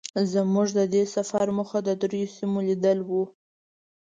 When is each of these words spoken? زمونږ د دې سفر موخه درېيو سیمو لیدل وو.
زمونږ 0.33 0.67
د 0.79 0.81
دې 0.93 1.03
سفر 1.15 1.47
موخه 1.57 1.79
درېيو 2.01 2.33
سیمو 2.35 2.59
لیدل 2.67 2.99
وو. 3.03 3.23